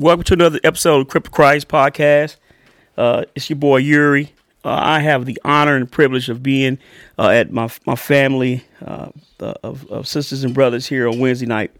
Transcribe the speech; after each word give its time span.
Welcome 0.00 0.24
to 0.24 0.32
another 0.32 0.58
episode 0.64 1.02
of 1.02 1.08
Crip 1.08 1.24
To 1.24 1.30
Christ 1.30 1.68
Podcast. 1.68 2.36
Uh, 2.96 3.26
it's 3.34 3.50
your 3.50 3.58
boy 3.58 3.76
Yuri. 3.76 4.32
Uh, 4.64 4.70
I 4.70 5.00
have 5.00 5.26
the 5.26 5.38
honor 5.44 5.76
and 5.76 5.92
privilege 5.92 6.30
of 6.30 6.42
being 6.42 6.78
uh, 7.18 7.28
at 7.28 7.52
my 7.52 7.68
my 7.84 7.96
family 7.96 8.64
uh, 8.82 9.10
of, 9.40 9.86
of, 9.90 10.08
sisters 10.08 10.42
and 10.42 10.54
brothers 10.54 10.86
here 10.86 11.06
on 11.06 11.18
Wednesday 11.18 11.44
night 11.44 11.72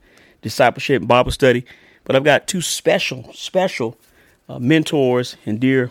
discipleship 0.43 1.01
and 1.01 1.09
Bible 1.09 1.31
study. 1.31 1.65
But 2.05 2.15
I've 2.15 2.23
got 2.23 2.47
two 2.47 2.61
special, 2.61 3.33
special 3.33 3.97
uh, 4.51 4.59
mentors 4.59 5.39
and 5.47 5.59
dear, 5.59 5.91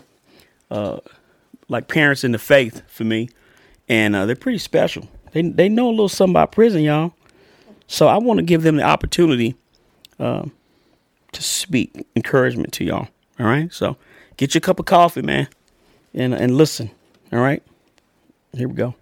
uh, 0.70 0.98
like 1.68 1.88
parents 1.88 2.22
in 2.22 2.30
the 2.30 2.38
faith 2.38 2.82
for 2.86 3.02
me, 3.02 3.28
and 3.88 4.14
they're 4.14 4.36
pretty 4.36 4.58
special. 4.58 5.08
They 5.32 5.42
they 5.42 5.68
know 5.68 5.88
a 5.88 5.90
little 5.90 6.08
something 6.08 6.34
about 6.34 6.52
prison, 6.52 6.82
y'all. 6.82 7.12
So 7.88 8.06
I 8.06 8.18
want 8.18 8.38
to 8.38 8.44
give 8.44 8.62
them 8.62 8.76
the 8.76 8.84
opportunity 8.84 9.56
to 11.32 11.42
speak 11.42 12.06
encouragement 12.16 12.72
to 12.74 12.84
y'all. 12.84 13.08
All 13.38 13.46
right. 13.46 13.72
So 13.72 13.96
get 14.36 14.54
your 14.54 14.60
cup 14.60 14.78
of 14.78 14.86
coffee, 14.86 15.22
man, 15.22 15.48
and 16.14 16.34
and 16.34 16.56
listen. 16.56 16.90
All 17.32 17.40
right. 17.40 17.62
Here 18.52 18.68
we 18.68 18.74
go. 18.74 18.94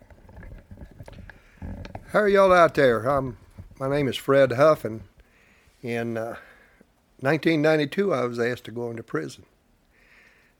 How 2.12 2.20
are 2.20 2.28
y'all 2.28 2.52
out 2.52 2.74
there? 2.74 3.08
Um, 3.08 3.36
my 3.78 3.88
name 3.88 4.08
is 4.08 4.16
Fred 4.16 4.52
Huff, 4.52 4.84
and 4.84 5.02
in 5.82 6.16
uh, 6.16 6.36
1992, 7.20 8.14
I 8.14 8.24
was 8.24 8.38
asked 8.38 8.64
to 8.64 8.70
go 8.70 8.90
into 8.90 9.02
prison, 9.02 9.44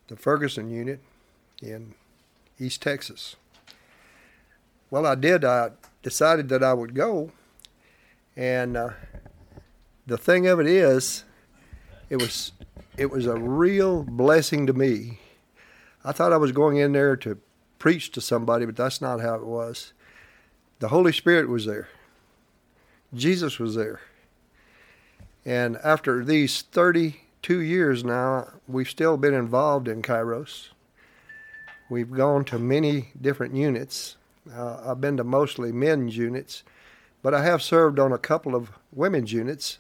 the 0.09 0.17
Ferguson 0.17 0.71
unit 0.71 1.01
in 1.63 1.95
East 2.59 2.83
Texas. 2.83 3.37
Well, 4.91 5.07
I 5.07 5.15
did. 5.15 5.45
I 5.45 5.71
decided 6.03 6.49
that 6.49 6.63
I 6.63 6.75
would 6.75 6.95
go, 6.95 7.33
and 8.37 8.77
uh, 8.77 8.91
the 10.07 10.19
thing 10.19 10.47
of 10.47 10.61
it 10.61 10.67
is, 10.67 11.25
it 12.11 12.17
was 12.17 12.53
it 12.97 13.11
was 13.11 13.27
a 13.27 13.37
real 13.37 14.03
blessing 14.03 14.67
to 14.67 14.73
me. 14.73 15.21
I 16.05 16.13
thought 16.13 16.33
I 16.33 16.37
was 16.39 16.53
going 16.53 16.79
in 16.79 16.93
there 16.93 17.17
to 17.19 17.39
preach 17.79 18.11
to 18.13 18.21
somebody, 18.21 18.67
but 18.67 18.77
that's 18.77 19.01
not 19.01 19.21
how 19.21 19.37
it 19.37 19.47
was. 19.47 19.93
The 20.81 20.89
Holy 20.89 21.13
Spirit 21.13 21.49
was 21.49 21.65
there. 21.67 21.89
Jesus 23.15 23.59
was 23.59 23.75
there. 23.75 24.01
And 25.45 25.77
after 25.79 26.25
these 26.25 26.63
32 26.63 27.61
years 27.61 28.05
now, 28.05 28.49
we've 28.67 28.91
still 28.91 29.17
been 29.17 29.35
involved 29.35 29.89
in 29.89 30.03
Kairos. 30.03 30.69
We've 31.89 32.11
gone 32.11 32.45
to 32.47 32.59
many 32.59 33.13
different 33.21 33.55
units. 33.55 34.17
Uh, 34.53 34.91
I've 34.91 35.01
been 35.01 35.17
to 35.17 35.25
mostly 35.25 35.73
men's 35.73 36.17
units, 36.17 36.65
but 37.23 37.33
I 37.33 37.45
have 37.45 37.63
served 37.63 37.99
on 37.99 38.13
a 38.13 38.19
couple 38.19 38.55
of 38.55 38.73
women's 38.93 39.33
units 39.33 39.79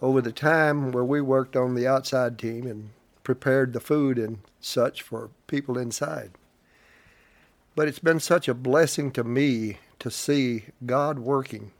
over 0.00 0.20
the 0.20 0.32
time 0.32 0.92
where 0.92 1.04
we 1.04 1.20
worked 1.20 1.56
on 1.56 1.74
the 1.74 1.86
outside 1.86 2.38
team 2.38 2.66
and 2.66 2.90
prepared 3.24 3.72
the 3.72 3.80
food 3.80 4.18
and 4.18 4.38
such 4.60 5.02
for 5.02 5.30
people 5.46 5.76
inside. 5.76 6.30
But 7.74 7.88
it's 7.88 7.98
been 7.98 8.20
such 8.20 8.48
a 8.48 8.54
blessing 8.54 9.10
to 9.12 9.24
me 9.24 9.78
to 9.98 10.10
see 10.10 10.66
God 10.84 11.18
working. 11.18 11.72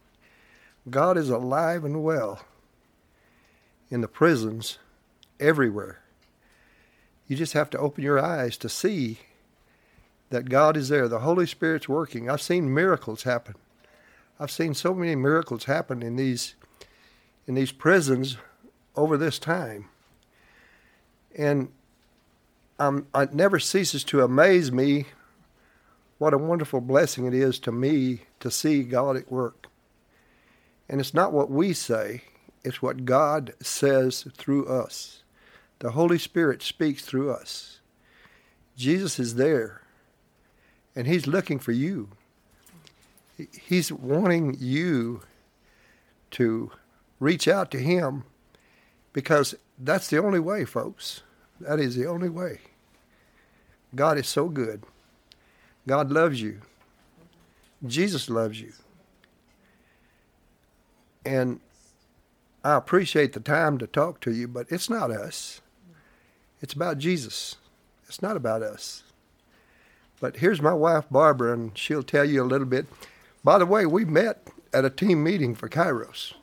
God 0.91 1.17
is 1.17 1.31
alive 1.31 1.85
and 1.85 2.03
well 2.03 2.41
in 3.91 4.01
the 4.01 4.09
prisons 4.09 4.79
everywhere. 5.41 6.01
You 7.27 7.37
just 7.37 7.53
have 7.53 7.71
to 7.71 7.79
open 7.79 8.05
your 8.05 8.19
eyes 8.19 8.57
to 8.59 8.69
see 8.69 9.21
that 10.31 10.49
God 10.49 10.77
is 10.77 10.89
there. 10.89 11.09
The 11.09 11.21
Holy 11.21 11.47
Spirit's 11.47 11.89
working. 11.89 12.29
I've 12.29 12.43
seen 12.43 12.73
miracles 12.73 13.23
happen. 13.23 13.55
I've 14.41 14.51
seen 14.51 14.75
so 14.75 14.95
many 14.95 15.17
miracles 15.17 15.65
happen 15.65 16.03
in 16.03 16.17
these 16.17 16.55
in 17.49 17.55
these 17.55 17.73
prisons 17.73 18.37
over 18.95 19.17
this 19.17 19.39
time. 19.39 19.87
And 21.37 21.73
um, 22.79 23.07
it 23.15 23.33
never 23.33 23.59
ceases 23.59 24.05
to 24.05 24.23
amaze 24.23 24.71
me 24.71 25.07
what 26.19 26.35
a 26.35 26.39
wonderful 26.39 26.83
blessing 26.83 27.27
it 27.27 27.35
is 27.35 27.59
to 27.61 27.73
me 27.73 28.21
to 28.41 28.51
see 28.51 28.83
God 28.83 29.17
at 29.17 29.33
work. 29.33 29.67
And 30.89 31.01
it's 31.01 31.15
not 31.15 31.33
what 31.33 31.51
we 31.51 31.73
say, 31.73 32.23
it's 32.65 32.83
what 32.83 33.05
God 33.05 33.55
says 33.61 34.27
through 34.37 34.67
us. 34.67 35.23
The 35.79 35.93
Holy 35.93 36.19
Spirit 36.19 36.63
speaks 36.63 37.03
through 37.03 37.31
us. 37.31 37.81
Jesus 38.77 39.19
is 39.19 39.37
there, 39.37 39.83
and 40.95 41.07
He's 41.07 41.27
looking 41.27 41.59
for 41.59 41.73
you. 41.73 42.09
He's 43.53 43.93
wanting 43.93 44.57
you 44.59 45.23
to 46.33 46.73
reach 47.21 47.49
out 47.49 47.71
to 47.73 47.79
Him 47.79 48.25
because 49.13 49.55
that's 49.79 50.09
the 50.09 50.23
only 50.23 50.41
way, 50.41 50.65
folks. 50.65 51.23
That 51.61 51.81
is 51.81 51.97
the 51.97 52.07
only 52.07 52.29
way. 52.29 52.61
God 53.95 54.19
is 54.19 54.29
so 54.29 54.49
good. 54.49 54.85
God 55.87 56.11
loves 56.11 56.41
you. 56.41 56.61
Jesus 57.87 58.29
loves 58.29 58.61
you. 58.61 58.73
And 61.25 61.61
I 62.65 62.77
appreciate 62.77 63.33
the 63.33 63.41
time 63.41 63.79
to 63.79 63.87
talk 63.87 64.21
to 64.21 64.33
you, 64.33 64.49
but 64.49 64.67
it's 64.71 64.91
not 64.91 65.11
us. 65.11 65.61
It's 66.61 66.75
about 66.75 66.99
Jesus. 66.99 67.57
It's 68.07 68.23
not 68.23 68.37
about 68.37 68.63
us. 68.63 69.03
But 70.21 70.37
here's 70.39 70.61
my 70.61 70.73
wife, 70.73 71.05
Barbara, 71.11 71.53
and 71.53 71.77
she'll 71.79 72.03
tell 72.03 72.25
you 72.25 72.43
a 72.43 72.45
little 72.45 72.67
bit. 72.67 72.87
By 73.45 73.59
the 73.59 73.67
way, 73.67 73.87
we 73.87 74.05
met 74.05 74.49
at 74.73 74.85
a 74.85 74.91
team 74.91 75.23
meeting 75.23 75.55
for 75.55 75.69
Kairos. 75.69 76.35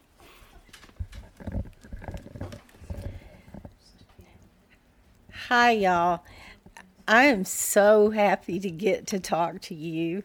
Hi, 5.50 5.73
y'all. 5.73 6.23
I 7.07 7.25
am 7.25 7.45
so 7.45 8.09
happy 8.09 8.59
to 8.59 8.72
get 8.72 9.06
to 9.07 9.19
talk 9.19 9.61
to 9.61 9.75
you. 9.75 10.23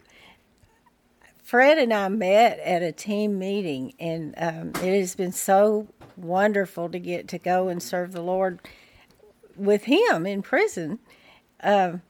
Fred 1.43 1.77
and 1.77 1.93
I 1.93 2.09
met 2.09 2.59
at 2.61 2.83
a 2.83 2.91
team 2.91 3.39
meeting, 3.39 3.93
and 4.01 4.35
um, 4.39 4.69
it 4.83 4.99
has 4.99 5.15
been 5.15 5.33
so 5.33 5.89
wonderful 6.17 6.89
to 6.89 6.99
get 6.99 7.29
to 7.29 7.39
go 7.39 7.69
and 7.69 7.83
serve 7.83 8.13
the 8.13 8.23
Lord 8.23 8.61
with 9.57 9.85
him 9.85 10.25
in 10.25 10.41
prison. 10.41 11.01
Um, 11.63 12.01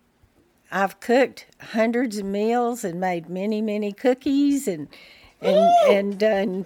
I've 0.71 1.01
cooked 1.01 1.47
hundreds 1.59 2.19
of 2.19 2.27
meals 2.27 2.85
and 2.85 3.01
made 3.01 3.29
many, 3.29 3.61
many 3.61 3.91
cookies 3.93 4.69
and 4.69 4.87
and 5.41 5.69
and 5.89 6.17
done 6.17 6.65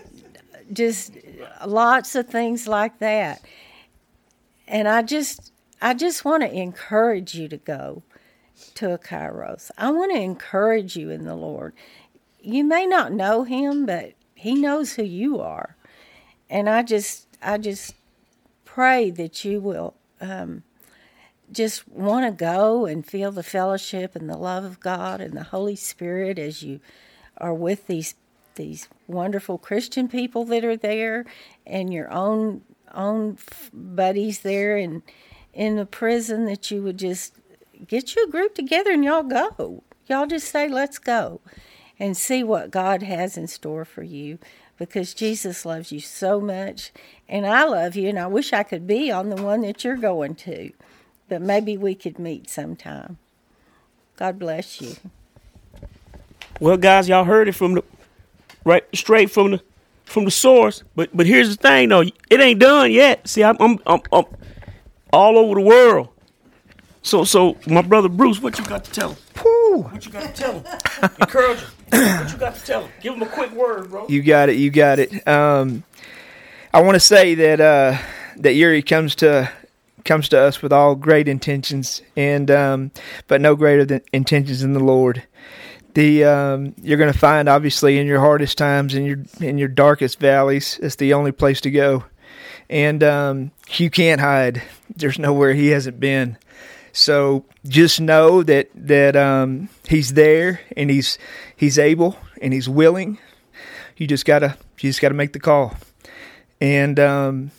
just 0.71 1.17
lots 1.65 2.15
of 2.15 2.29
things 2.29 2.69
like 2.69 2.99
that. 2.99 3.41
And 4.69 4.87
I 4.87 5.01
just 5.01 5.54
I 5.81 5.95
just 5.95 6.25
want 6.25 6.43
to 6.43 6.53
encourage 6.53 7.35
you 7.35 7.49
to 7.49 7.57
go 7.57 8.03
to 8.75 8.93
a 8.93 8.99
Kairos. 8.99 9.71
I 9.77 9.91
want 9.91 10.13
to 10.13 10.21
encourage 10.21 10.97
you 10.97 11.11
in 11.11 11.25
the 11.25 11.35
Lord. 11.35 11.75
You 12.41 12.65
may 12.65 12.87
not 12.87 13.13
know 13.13 13.45
him, 13.45 13.87
but 13.87 14.13
he 14.35 14.55
knows 14.55 14.95
who 14.95 15.05
you 15.05 15.41
are. 15.41 15.77
And 16.49 16.69
I 16.69 16.83
just 16.83 17.27
I 17.43 17.59
just 17.59 17.95
pray 18.65 19.11
that 19.11 19.45
you 19.45 19.61
will 19.61 19.95
um, 20.21 20.63
just 21.51 21.87
want 21.89 22.27
to 22.27 22.45
go 22.45 22.87
and 22.87 23.07
feel 23.07 23.33
the 23.33 23.43
fellowship 23.43 24.17
and 24.17 24.29
the 24.29 24.37
love 24.37 24.65
of 24.65 24.81
God 24.81 25.21
and 25.21 25.35
the 25.35 25.45
Holy 25.45 25.77
Spirit 25.77 26.39
as 26.39 26.63
you 26.63 26.81
are 27.39 27.55
with 27.55 27.87
these 27.87 28.15
these 28.57 28.89
wonderful 29.09 29.59
Christian 29.59 30.07
people 30.07 30.45
that 30.45 30.65
are 30.65 30.77
there 30.77 31.25
and 31.67 31.93
your 31.93 32.11
own 32.13 32.63
own 32.95 33.37
buddies 33.73 34.41
there 34.41 34.77
and 34.77 35.03
in 35.55 35.77
the 35.77 35.87
prison 35.87 36.45
that 36.47 36.71
you 36.71 36.83
would 36.83 36.99
just 36.99 37.35
get 37.87 38.15
you 38.15 38.25
a 38.25 38.31
group 38.31 38.55
together 38.55 38.93
and 38.93 39.05
y'all 39.05 39.23
go. 39.23 39.83
Y'all 40.07 40.27
just 40.27 40.49
say, 40.49 40.69
let's 40.69 40.99
go 40.99 41.41
and 41.99 42.17
see 42.17 42.43
what 42.43 42.71
God 42.71 43.03
has 43.03 43.37
in 43.37 43.47
store 43.47 43.85
for 43.85 44.03
you 44.03 44.39
because 44.77 45.15
Jesus 45.15 45.65
loves 45.65 45.93
you 45.93 46.01
so 46.01 46.41
much. 46.41 46.93
And 47.29 47.47
I 47.47 47.65
love 47.65 47.97
you, 47.97 48.09
and 48.09 48.19
I 48.19 48.27
wish 48.27 48.53
I 48.53 48.63
could 48.63 48.87
be 48.87 49.11
on 49.11 49.31
the 49.31 49.43
one 49.43 49.61
that 49.63 49.85
you're 49.85 49.97
going 49.97 50.35
to. 50.37 50.73
But 51.29 51.41
maybe 51.41 51.77
we 51.77 51.95
could 51.95 52.19
meet 52.19 52.51
sometime. 52.51 53.19
God 54.17 54.39
bless 54.39 54.81
you. 54.81 54.97
Well, 56.61 56.77
guys, 56.77 57.09
y'all 57.09 57.25
heard 57.25 57.49
it 57.49 57.55
from 57.55 57.75
the 57.75 57.85
right 58.65 58.85
straight 58.95 59.31
from 59.31 59.53
the 59.53 59.63
from 60.05 60.25
the 60.25 60.31
source. 60.31 60.85
But 60.95 61.17
but 61.17 61.27
here's 61.27 61.57
the 61.57 61.61
thing, 61.61 61.89
though, 61.89 62.03
it 62.03 62.41
ain't 62.41 62.61
done 62.61 62.93
yet. 62.93 63.27
See, 63.27 63.43
I'm 63.43 63.57
I'm, 63.59 63.79
I'm, 63.87 64.01
I'm 64.13 64.25
all 65.15 65.39
over 65.39 65.55
the 65.55 65.61
world. 65.61 66.09
So, 67.03 67.25
so 67.25 67.57
my 67.67 67.83
brother 67.83 68.09
Bruce, 68.09 68.41
what 68.41 68.59
you 68.59 68.65
got 68.65 68.85
to 68.85 68.91
tell 68.91 69.11
him? 69.11 69.19
Whew. 69.41 69.83
What 69.91 70.05
you 70.05 70.11
got 70.11 70.35
to 70.35 70.43
tell 70.43 70.61
him? 70.61 70.65
Encourage 71.21 71.61
him. 71.61 71.71
What 71.95 72.33
you 72.33 72.39
got 72.39 72.57
to 72.57 72.65
tell 72.65 72.83
him? 72.83 72.91
Give 73.01 73.15
him 73.15 73.23
a 73.23 73.27
quick 73.27 73.53
word, 73.53 73.91
bro. 73.91 74.09
You 74.09 74.23
got 74.23 74.49
it. 74.49 74.57
You 74.57 74.71
got 74.71 74.99
it. 74.99 75.27
Um, 75.29 75.85
I 76.73 76.83
want 76.83 76.97
to 76.97 77.01
say 77.01 77.35
that 77.37 77.61
uh, 77.61 77.99
that 78.39 78.55
Yuri 78.55 78.83
comes 78.83 79.15
to 79.17 79.53
comes 80.05 80.29
to 80.31 80.41
us 80.41 80.61
with 80.61 80.73
all 80.73 80.97
great 80.97 81.29
intentions, 81.29 82.03
and 82.17 82.51
um, 82.51 82.91
but 83.29 83.41
no 83.41 83.55
greater 83.55 83.85
than 83.85 84.01
intentions 84.13 84.63
in 84.63 84.73
the 84.73 84.83
Lord. 84.83 85.23
The 85.93 86.25
um, 86.25 86.75
you're 86.83 86.99
going 86.99 87.13
to 87.13 87.19
find 87.19 87.49
obviously 87.49 87.99
in 87.99 88.07
your 88.09 88.19
hardest 88.19 88.59
times, 88.59 88.95
in 88.95 89.05
your 89.05 89.19
in 89.41 89.59
your 89.59 89.69
darkest 89.69 90.19
valleys, 90.19 90.81
it's 90.83 90.97
the 90.97 91.13
only 91.13 91.31
place 91.31 91.61
to 91.61 91.71
go 91.71 92.05
and 92.69 93.03
um, 93.03 93.51
you 93.73 93.91
can't 93.91 94.21
hide. 94.21 94.63
There's 94.95 95.19
nowhere 95.19 95.55
he 95.55 95.69
hasn't 95.69 96.01
been. 96.01 96.39
So 96.93 97.45
just 97.67 98.01
know 98.01 98.43
that 98.45 98.71
that 98.75 99.17
um, 99.17 99.69
he's 99.89 100.15
there 100.15 100.61
and 100.77 100.89
he's 100.91 101.19
he's 101.57 101.79
able 101.79 102.17
and 102.41 102.53
he's 102.53 102.69
willing. 102.69 103.19
You 103.97 104.07
just 104.07 104.25
gotta 104.25 104.57
you 104.79 104.91
just 104.91 105.01
gotta 105.01 105.15
make 105.15 105.33
the 105.33 105.41
call, 105.41 105.77
and 106.61 107.01
um, 107.01 107.51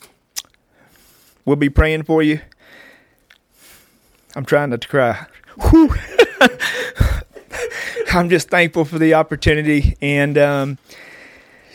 we'll 1.43 1.57
be 1.57 1.69
praying 1.69 2.03
for 2.03 2.23
you. 2.23 2.39
I'm 4.35 4.45
trying 4.45 4.69
not 4.69 4.81
to 4.81 4.87
cry. 4.87 5.25
I'm 8.13 8.29
just 8.29 8.49
thankful 8.49 8.85
for 8.85 8.99
the 8.99 9.15
opportunity, 9.15 9.97
and 10.01 10.37
um, 10.37 10.77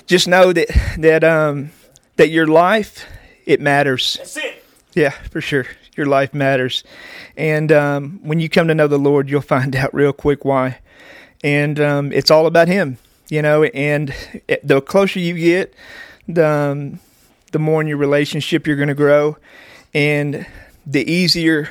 just 0.06 0.28
know 0.28 0.52
that 0.52 0.68
that 0.98 1.24
um, 1.24 1.72
that 2.16 2.30
your 2.30 2.46
life 2.46 3.06
it 3.50 3.60
matters. 3.60 4.14
That's 4.18 4.36
it. 4.36 4.64
Yeah, 4.94 5.10
for 5.10 5.40
sure. 5.40 5.66
Your 5.96 6.06
life 6.06 6.32
matters, 6.32 6.84
and 7.36 7.70
um, 7.72 8.20
when 8.22 8.38
you 8.38 8.48
come 8.48 8.68
to 8.68 8.74
know 8.74 8.86
the 8.86 8.98
Lord, 8.98 9.28
you'll 9.28 9.40
find 9.40 9.74
out 9.82 9.92
real 9.92 10.12
quick 10.12 10.44
why. 10.44 10.78
And 11.42 11.80
um, 11.80 12.12
it's 12.12 12.30
all 12.30 12.46
about 12.46 12.68
Him, 12.68 12.98
you 13.28 13.42
know. 13.42 13.64
And 13.64 14.14
the 14.62 14.80
closer 14.80 15.18
you 15.18 15.34
get, 15.34 15.74
the 16.28 16.46
um, 16.46 17.00
the 17.50 17.58
more 17.58 17.80
in 17.80 17.88
your 17.88 17.96
relationship 17.96 18.66
you're 18.68 18.76
going 18.76 18.88
to 18.88 18.94
grow, 18.94 19.36
and 19.92 20.46
the 20.86 21.10
easier 21.10 21.70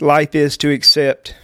life 0.00 0.36
is 0.36 0.56
to 0.58 0.70
accept. 0.70 1.34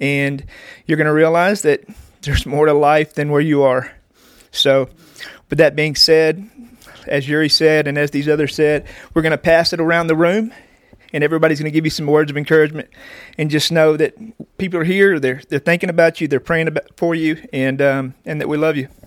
And 0.00 0.44
you're 0.86 0.96
going 0.96 1.06
to 1.06 1.12
realize 1.12 1.62
that 1.62 1.84
there's 2.22 2.46
more 2.46 2.66
to 2.66 2.74
life 2.74 3.14
than 3.14 3.30
where 3.30 3.42
you 3.42 3.62
are. 3.62 3.92
So, 4.50 4.88
with 5.50 5.58
that 5.58 5.76
being 5.76 5.94
said, 5.94 6.48
as 7.06 7.28
Yuri 7.28 7.48
said, 7.48 7.86
and 7.86 7.98
as 7.98 8.10
these 8.10 8.28
others 8.28 8.54
said, 8.54 8.86
we're 9.12 9.22
going 9.22 9.32
to 9.32 9.38
pass 9.38 9.72
it 9.72 9.80
around 9.80 10.06
the 10.06 10.16
room, 10.16 10.52
and 11.12 11.24
everybody's 11.24 11.58
going 11.58 11.70
to 11.70 11.74
give 11.74 11.84
you 11.84 11.90
some 11.90 12.06
words 12.06 12.30
of 12.30 12.36
encouragement. 12.36 12.88
And 13.38 13.50
just 13.50 13.72
know 13.72 13.96
that 13.96 14.14
people 14.58 14.80
are 14.80 14.84
here; 14.84 15.18
they're 15.18 15.42
they're 15.48 15.58
thinking 15.58 15.90
about 15.90 16.20
you, 16.20 16.28
they're 16.28 16.40
praying 16.40 16.68
about, 16.68 16.84
for 16.96 17.14
you, 17.14 17.46
and 17.52 17.80
um, 17.80 18.14
and 18.24 18.40
that 18.40 18.48
we 18.48 18.56
love 18.56 18.76
you. 18.76 18.88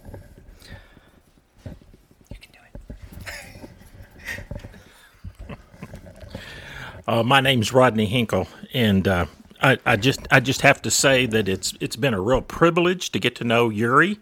Uh, 7.10 7.24
my 7.24 7.40
name's 7.40 7.72
Rodney 7.72 8.06
Hinkle, 8.06 8.50
and 8.74 9.08
uh, 9.08 9.28
I, 9.62 9.78
I, 9.86 9.96
just 9.96 10.28
I 10.30 10.40
just 10.40 10.62
have 10.62 10.82
to 10.82 10.92
say 10.92 11.26
that 11.26 11.48
it's 11.48 11.74
it's 11.80 11.96
been 11.96 12.14
a 12.14 12.20
real 12.20 12.42
privilege 12.42 13.12
to 13.12 13.20
get 13.20 13.36
to 13.38 13.44
know 13.44 13.70
Yuri 13.70 14.20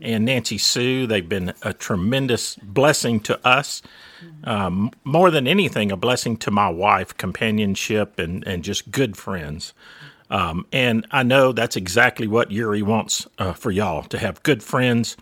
and 0.00 0.24
Nancy 0.24 0.58
Sue. 0.58 1.06
They've 1.06 1.28
been 1.28 1.52
a 1.62 1.72
tremendous 1.72 2.56
blessing 2.56 3.20
to 3.20 3.46
us. 3.46 3.82
Um, 4.44 4.92
more 5.04 5.30
than 5.30 5.46
anything, 5.46 5.92
a 5.92 5.96
blessing 5.96 6.36
to 6.38 6.50
my 6.50 6.68
wife, 6.68 7.16
companionship, 7.16 8.18
and 8.18 8.46
and 8.46 8.64
just 8.64 8.90
good 8.90 9.16
friends. 9.16 9.72
Um, 10.30 10.66
and 10.72 11.06
I 11.10 11.22
know 11.22 11.52
that's 11.52 11.76
exactly 11.76 12.26
what 12.26 12.50
Yuri 12.50 12.82
wants 12.82 13.26
uh, 13.38 13.52
for 13.52 13.70
y'all 13.70 14.02
to 14.04 14.18
have 14.18 14.42
good 14.42 14.62
friends 14.62 15.16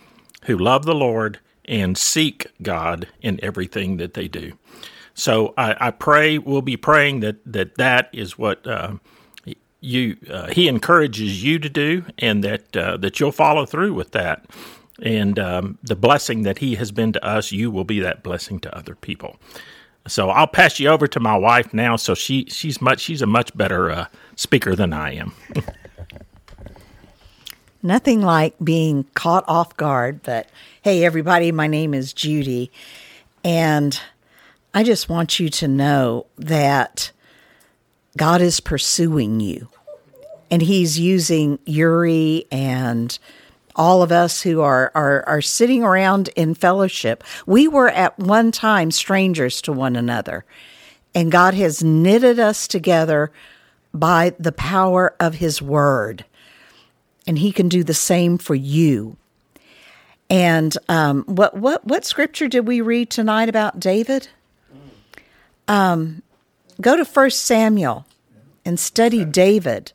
who 0.44 0.56
love 0.56 0.84
the 0.84 0.94
Lord 0.94 1.38
and 1.64 1.96
seek 1.96 2.46
God 2.62 3.08
in 3.20 3.38
everything 3.42 3.98
that 3.98 4.14
they 4.14 4.28
do. 4.28 4.52
So 5.14 5.54
I, 5.56 5.76
I 5.80 5.90
pray 5.90 6.38
we'll 6.38 6.62
be 6.62 6.76
praying 6.76 7.20
that 7.20 7.36
that 7.46 7.76
that 7.76 8.10
is 8.12 8.38
what 8.38 8.66
uh, 8.66 8.94
you 9.80 10.16
uh, 10.30 10.48
he 10.48 10.68
encourages 10.68 11.42
you 11.42 11.58
to 11.58 11.68
do, 11.68 12.04
and 12.18 12.42
that 12.44 12.76
uh, 12.76 12.96
that 12.98 13.20
you'll 13.20 13.32
follow 13.32 13.66
through 13.66 13.94
with 13.94 14.12
that. 14.12 14.46
And 15.02 15.38
um, 15.38 15.78
the 15.82 15.96
blessing 15.96 16.42
that 16.42 16.58
he 16.58 16.76
has 16.76 16.90
been 16.90 17.12
to 17.12 17.24
us, 17.24 17.52
you 17.52 17.70
will 17.70 17.84
be 17.84 18.00
that 18.00 18.22
blessing 18.22 18.60
to 18.60 18.74
other 18.76 18.94
people. 18.94 19.36
So 20.08 20.30
I'll 20.30 20.46
pass 20.46 20.80
you 20.80 20.88
over 20.88 21.06
to 21.08 21.20
my 21.20 21.36
wife 21.36 21.74
now. 21.74 21.96
So 21.96 22.14
she 22.14 22.46
she's 22.46 22.80
much 22.80 23.00
she's 23.00 23.22
a 23.22 23.26
much 23.26 23.56
better 23.56 23.90
uh, 23.90 24.06
speaker 24.36 24.74
than 24.74 24.92
I 24.92 25.14
am. 25.14 25.32
Nothing 27.82 28.22
like 28.22 28.54
being 28.62 29.04
caught 29.14 29.44
off 29.46 29.76
guard, 29.76 30.22
but 30.22 30.48
hey, 30.82 31.04
everybody, 31.04 31.52
my 31.52 31.66
name 31.66 31.94
is 31.94 32.12
Judy, 32.12 32.72
and 33.44 34.00
I 34.74 34.82
just 34.82 35.08
want 35.08 35.38
you 35.38 35.48
to 35.50 35.68
know 35.68 36.26
that 36.36 37.12
God 38.16 38.40
is 38.40 38.60
pursuing 38.60 39.40
you. 39.40 39.68
And 40.50 40.62
He's 40.62 40.98
using 40.98 41.58
Yuri 41.66 42.46
and 42.50 43.16
all 43.74 44.02
of 44.02 44.10
us 44.10 44.40
who 44.40 44.62
are, 44.62 44.90
are, 44.94 45.22
are 45.28 45.42
sitting 45.42 45.84
around 45.84 46.30
in 46.34 46.54
fellowship. 46.54 47.22
We 47.44 47.68
were 47.68 47.90
at 47.90 48.18
one 48.18 48.50
time 48.52 48.90
strangers 48.90 49.60
to 49.62 49.72
one 49.72 49.96
another. 49.96 50.44
And 51.14 51.30
God 51.30 51.54
has 51.54 51.84
knitted 51.84 52.38
us 52.38 52.66
together 52.66 53.30
by 53.92 54.34
the 54.38 54.52
power 54.52 55.14
of 55.20 55.34
His 55.34 55.60
Word. 55.60 56.24
And 57.26 57.38
He 57.38 57.52
can 57.52 57.68
do 57.68 57.84
the 57.84 57.94
same 57.94 58.38
for 58.38 58.54
you. 58.54 59.16
And 60.30 60.76
um, 60.88 61.24
what, 61.24 61.56
what, 61.56 61.84
what 61.86 62.04
scripture 62.04 62.48
did 62.48 62.66
we 62.66 62.80
read 62.80 63.10
tonight 63.10 63.48
about 63.48 63.78
David? 63.78 64.28
Um, 65.68 66.22
go 66.80 66.96
to 66.96 67.04
First 67.04 67.42
Samuel 67.42 68.05
and 68.66 68.78
study 68.78 69.24
David. 69.24 69.92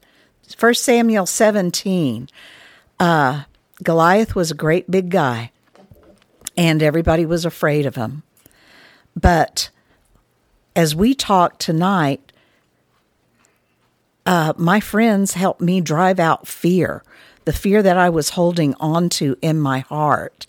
First 0.58 0.84
Samuel 0.84 1.26
17. 1.26 2.30
Uh, 3.00 3.44
Goliath 3.84 4.34
was 4.34 4.50
a 4.50 4.56
great 4.56 4.90
big 4.90 5.10
guy, 5.10 5.52
and 6.56 6.82
everybody 6.82 7.26
was 7.26 7.46
afraid 7.46 7.86
of 7.86 7.96
him. 7.96 8.24
But 9.16 9.70
as 10.76 10.96
we 10.96 11.14
talk 11.14 11.60
tonight, 11.60 12.32
uh, 14.26 14.54
my 14.58 14.80
friends 14.80 15.34
helped 15.34 15.62
me 15.62 15.82
drive 15.82 16.20
out 16.20 16.48
fear, 16.48 17.04
the 17.46 17.54
fear 17.54 17.84
that 17.84 17.98
I 17.98 18.10
was 18.10 18.30
holding 18.30 18.76
on 18.76 19.10
to 19.10 19.36
in 19.42 19.60
my 19.60 19.80
heart. 19.80 20.48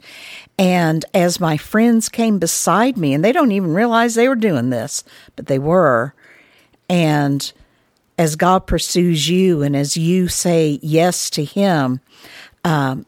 And 0.58 1.04
as 1.14 1.40
my 1.40 1.56
friends 1.56 2.08
came 2.08 2.38
beside 2.38 2.96
me, 2.96 3.14
and 3.14 3.24
they 3.24 3.32
don't 3.32 3.52
even 3.52 3.74
realize 3.74 4.14
they 4.14 4.28
were 4.28 4.36
doing 4.36 4.70
this, 4.70 5.02
but 5.34 5.46
they 5.46 5.58
were. 5.58 6.14
And 6.88 7.50
as 8.18 8.36
God 8.36 8.66
pursues 8.66 9.28
you 9.28 9.62
and 9.62 9.74
as 9.74 9.96
you 9.96 10.28
say 10.28 10.78
yes 10.82 11.30
to 11.30 11.44
Him, 11.44 12.00
um, 12.64 13.06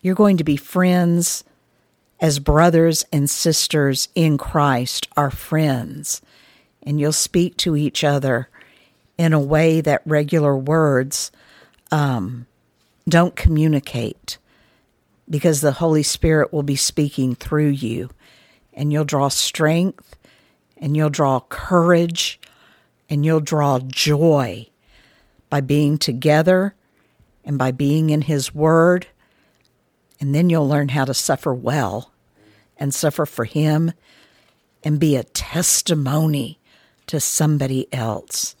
you're 0.00 0.14
going 0.14 0.36
to 0.36 0.44
be 0.44 0.56
friends 0.56 1.44
as 2.20 2.38
brothers 2.38 3.04
and 3.12 3.28
sisters 3.28 4.08
in 4.14 4.38
Christ 4.38 5.08
are 5.16 5.30
friends. 5.30 6.22
And 6.82 7.00
you'll 7.00 7.12
speak 7.12 7.56
to 7.58 7.76
each 7.76 8.04
other 8.04 8.48
in 9.16 9.32
a 9.32 9.40
way 9.40 9.80
that 9.80 10.02
regular 10.04 10.56
words 10.56 11.30
um, 11.90 12.46
don't 13.08 13.36
communicate 13.36 14.38
because 15.28 15.60
the 15.60 15.72
Holy 15.72 16.02
Spirit 16.02 16.52
will 16.52 16.62
be 16.62 16.76
speaking 16.76 17.34
through 17.34 17.68
you. 17.68 18.10
And 18.72 18.92
you'll 18.92 19.04
draw 19.04 19.28
strength 19.28 20.16
and 20.76 20.96
you'll 20.96 21.10
draw 21.10 21.40
courage 21.40 22.40
and 23.08 23.24
you'll 23.24 23.40
draw 23.40 23.78
joy 23.78 24.68
by 25.50 25.60
being 25.60 25.98
together 25.98 26.74
and 27.44 27.58
by 27.58 27.70
being 27.70 28.10
in 28.10 28.22
His 28.22 28.54
Word. 28.54 29.06
And 30.20 30.34
then 30.34 30.48
you'll 30.50 30.68
learn 30.68 30.88
how 30.90 31.04
to 31.04 31.14
suffer 31.14 31.52
well 31.52 32.12
and 32.76 32.94
suffer 32.94 33.26
for 33.26 33.44
Him 33.44 33.92
and 34.82 35.00
be 35.00 35.16
a 35.16 35.24
testimony 35.24 36.58
to 37.06 37.20
somebody 37.20 37.92
else. 37.92 38.56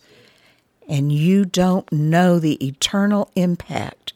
And 0.88 1.10
you 1.10 1.44
don't 1.44 1.90
know 1.90 2.38
the 2.38 2.64
eternal 2.66 3.30
impact 3.34 4.12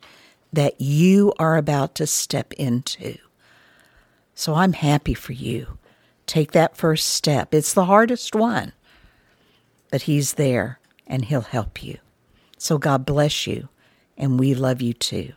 that 0.53 0.81
you 0.81 1.33
are 1.39 1.57
about 1.57 1.95
to 1.97 2.07
step 2.07 2.53
into. 2.55 3.19
So 4.35 4.55
I'm 4.55 4.73
happy 4.73 5.15
for 5.15 5.33
you. 5.33 5.79
Take 6.27 6.53
that 6.53 6.77
first 6.77 7.09
step. 7.09 7.55
It's 7.55 7.73
the 7.73 7.87
hardest 7.87 8.35
one, 8.35 8.73
but 9.91 10.03
He's 10.03 10.35
there 10.35 10.79
and 11.07 11.25
He'll 11.25 11.41
help 11.41 11.83
you. 11.83 11.99
So 12.57 12.79
God 12.79 13.07
bless 13.07 13.47
you, 13.47 13.69
and 14.17 14.39
we 14.39 14.55
love 14.55 14.83
you 14.83 14.93
too. 14.93 15.33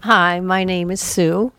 Hi, 0.00 0.40
my 0.40 0.64
name 0.64 0.90
is 0.90 1.00
Sue, 1.00 1.52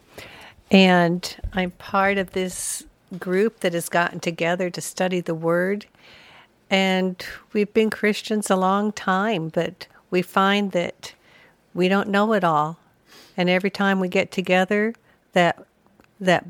and 0.72 1.38
I'm 1.54 1.72
part 1.72 2.18
of 2.18 2.32
this 2.32 2.86
group 3.20 3.60
that 3.60 3.74
has 3.74 3.90
gotten 3.90 4.20
together 4.20 4.70
to 4.70 4.82
study 4.82 5.20
the 5.20 5.36
Word. 5.36 5.86
And 6.70 7.24
we've 7.52 7.74
been 7.74 7.90
Christians 7.90 8.50
a 8.50 8.56
long 8.56 8.92
time, 8.92 9.50
but 9.50 9.88
we 10.10 10.22
find 10.22 10.72
that 10.72 11.14
we 11.74 11.90
don't 11.90 12.10
know 12.10 12.34
it 12.34 12.44
all. 12.44 12.80
And 13.36 13.50
every 13.50 13.70
time 13.70 14.00
we 14.00 14.08
get 14.08 14.32
together, 14.32 14.94
that 15.34 15.64
that 16.20 16.46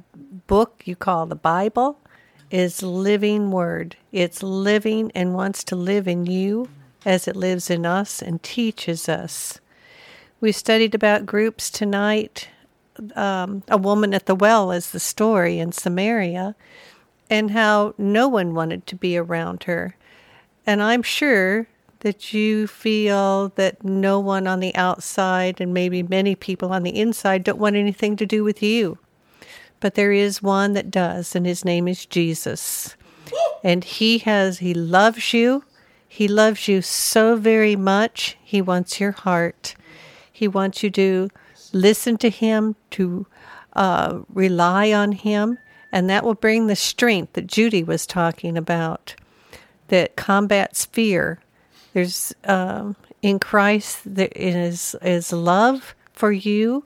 book 0.48 0.82
you 0.86 0.96
call 0.96 1.26
the 1.26 1.36
Bible 1.36 2.00
is 2.50 2.82
living 2.82 3.52
word. 3.52 3.96
It's 4.12 4.42
living 4.42 5.12
and 5.14 5.36
wants 5.36 5.64
to 5.66 5.76
live 5.76 6.08
in 6.08 6.26
you 6.26 6.70
as 7.06 7.28
it 7.28 7.36
lives 7.36 7.70
in 7.70 7.86
us 7.86 8.22
and 8.22 8.42
teaches 8.42 9.08
us. 9.08 9.60
We 10.42 10.52
studied 10.52 10.96
about 10.96 11.26
groups 11.26 11.70
tonight. 11.70 12.50
Um, 13.16 13.64
a 13.68 13.78
woman 13.78 14.14
at 14.14 14.26
the 14.26 14.36
well 14.36 14.72
is 14.72 14.92
the 14.92 15.00
story 15.00 15.60
in 15.60 15.72
Samaria, 15.72 16.56
and 17.30 17.52
how 17.52 17.94
no 17.98 18.28
one 18.28 18.54
wanted 18.54 18.88
to 18.88 18.96
be 18.96 19.18
around 19.18 19.64
her. 19.64 19.96
And 20.66 20.82
I'm 20.82 21.04
sure 21.04 21.68
that 22.02 22.34
you 22.34 22.68
feel 22.68 23.50
that 23.56 23.84
no 23.84 24.20
one 24.20 24.48
on 24.48 24.60
the 24.60 24.76
outside 24.76 25.60
and 25.60 25.74
maybe 25.74 26.02
many 26.02 26.36
people 26.36 26.72
on 26.72 26.84
the 26.84 26.98
inside 26.98 27.44
don't 27.44 27.60
want 27.60 27.76
anything 27.76 28.16
to 28.18 28.26
do 28.26 28.44
with 28.44 28.64
you. 28.64 28.98
But 29.80 29.96
there 29.96 30.12
is 30.12 30.42
one 30.42 30.74
that 30.74 30.92
does, 30.92 31.36
and 31.36 31.46
his 31.46 31.64
name 31.64 31.88
is 31.88 32.06
Jesus. 32.06 32.96
And 33.64 33.84
he 33.84 34.20
has, 34.20 34.60
he 34.60 34.74
loves 34.74 35.34
you. 35.34 35.64
He 36.08 36.28
loves 36.28 36.68
you 36.68 36.82
so 36.82 37.36
very 37.36 37.76
much. 37.76 38.38
He 38.44 38.62
wants 38.62 39.00
your 39.00 39.12
heart. 39.12 39.76
He 40.32 40.48
wants 40.48 40.84
you 40.84 40.90
to 40.92 41.30
listen 41.72 42.18
to 42.18 42.30
him, 42.30 42.76
to 42.92 43.28
uh, 43.74 44.20
rely 44.34 44.92
on 44.92 45.12
him, 45.12 45.60
and 45.92 46.10
that 46.10 46.24
will 46.24 46.36
bring 46.36 46.68
the 46.68 46.76
strength 46.76 47.34
that 47.34 47.48
Judy 47.48 47.84
was 47.84 48.06
talking 48.06 48.58
about 48.58 49.16
that 49.88 50.16
combats 50.16 50.86
fear. 50.86 51.40
There's 51.94 52.34
um, 52.44 52.96
in 53.22 53.40
Christ 53.40 54.02
there 54.06 54.30
is 54.36 54.96
is 55.02 55.34
love 55.34 55.96
for 56.14 56.32
you, 56.32 56.84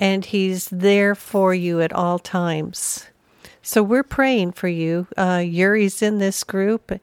and 0.00 0.24
He's 0.24 0.68
there 0.68 1.14
for 1.14 1.54
you 1.54 1.80
at 1.80 1.92
all 1.92 2.18
times. 2.18 3.08
So 3.62 3.82
we're 3.82 4.02
praying 4.02 4.52
for 4.52 4.68
you. 4.68 5.06
Uh, 5.16 5.42
Yuri's 5.44 6.02
in 6.02 6.18
this 6.18 6.42
group, 6.42 7.00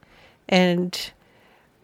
and 0.48 1.12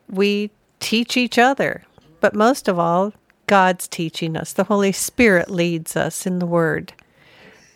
we 0.10 0.52
teach 0.80 1.16
each 1.16 1.38
other. 1.38 1.84
But 2.20 2.36
most 2.36 2.68
of 2.68 2.78
all, 2.78 3.14
God's 3.48 3.88
teaching 3.88 4.36
us. 4.36 4.52
The 4.52 4.66
Holy 4.66 4.92
Spirit 4.92 5.50
leads 5.50 5.96
us 5.96 6.26
in 6.26 6.40
the 6.40 6.46
Word. 6.46 6.94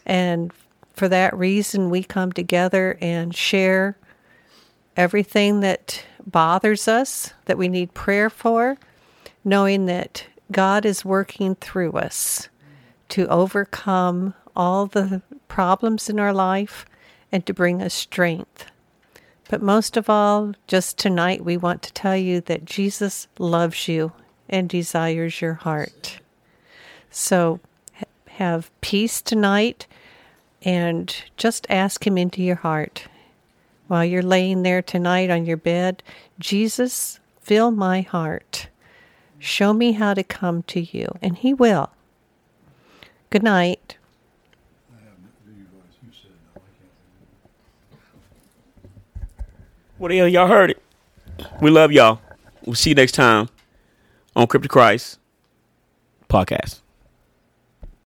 And 0.06 0.52
for 0.94 1.08
that 1.08 1.38
reason, 1.38 1.90
we 1.90 2.04
come 2.04 2.32
together 2.32 2.98
and 3.00 3.34
share 3.36 3.98
everything 4.98 5.62
that 5.62 6.04
bothers 6.32 6.88
us, 6.88 7.34
that 7.46 7.58
we 7.58 7.68
need 7.68 7.94
prayer 7.94 8.30
for, 8.30 8.78
knowing 9.44 9.86
that 9.86 10.26
God 10.52 10.86
is 10.86 11.06
working 11.06 11.56
through 11.56 11.94
us 11.94 12.50
to 13.10 13.28
overcome 13.28 14.34
all 14.56 14.86
the 14.86 15.22
problems 15.48 16.10
in 16.10 16.20
our 16.20 16.34
life 16.34 16.86
and 17.32 17.46
to 17.46 17.54
bring 17.54 17.82
us 17.82 17.94
strength. 17.94 18.66
But 19.50 19.62
most 19.62 19.98
of 19.98 20.10
all, 20.10 20.54
just 20.68 20.98
tonight, 20.98 21.44
we 21.44 21.58
want 21.58 21.82
to 21.84 21.94
tell 21.94 22.16
you 22.16 22.42
that 22.42 22.66
Jesus 22.66 23.28
loves 23.40 23.88
you 23.88 24.12
and 24.48 24.70
desires 24.70 25.42
your 25.42 25.56
heart. 25.56 26.20
So 27.10 27.60
have 28.28 28.70
peace 28.82 29.22
tonight 29.22 29.88
and 30.62 31.14
just 31.36 31.66
ask 31.70 32.06
Him 32.06 32.18
into 32.18 32.44
your 32.44 32.58
heart 32.58 33.08
while 33.90 34.06
you're 34.06 34.24
laying 34.24 34.64
there 34.64 34.82
tonight 34.82 35.30
on 35.30 35.46
your 35.46 35.58
bed, 35.58 36.02
Jesus, 36.40 37.20
fill 37.42 37.72
my 37.72 38.02
heart. 38.02 38.70
Show 39.40 39.74
me 39.74 39.92
how 39.92 40.14
to 40.14 40.24
come 40.24 40.64
to 40.64 40.80
you. 40.80 41.08
And 41.22 41.38
He 41.38 41.54
will. 41.54 41.90
Good 43.30 43.44
night. 43.44 43.98
Well, 49.98 50.12
y'all 50.12 50.48
heard 50.48 50.72
it. 50.72 50.82
We 51.62 51.70
love 51.70 51.92
y'all. 51.92 52.22
We'll 52.66 52.76
see 52.76 52.92
you 52.92 52.96
next 52.96 53.12
time 53.14 53.50
on 54.36 54.48
Crip 54.48 54.64
To 54.64 54.70
Christ 54.70 55.20
podcast. 56.30 56.80